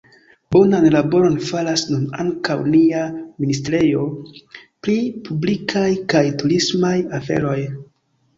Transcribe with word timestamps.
Bonan 0.53 0.85
laboron 0.93 1.33
faras 1.49 1.83
nun 1.91 2.07
ankaŭ 2.23 2.55
nia 2.75 3.03
ministrejo 3.43 4.07
pri 4.87 4.97
publikaj 5.29 5.85
kaj 6.17 6.25
turismaj 6.41 6.97
aferoj. 7.21 7.61